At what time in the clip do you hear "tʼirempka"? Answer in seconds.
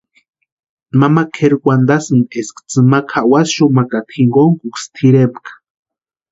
4.95-5.51